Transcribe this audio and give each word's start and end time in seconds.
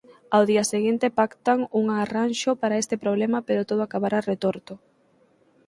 Ao 0.35 0.43
día 0.51 0.63
seguinte 0.73 1.13
pactan 1.19 1.59
unha 1.81 1.95
arranxo 2.05 2.51
para 2.61 2.79
este 2.83 2.95
problema 3.03 3.39
pero 3.47 3.67
todo 3.69 3.81
acabará 3.83 4.19
retorto. 4.31 4.73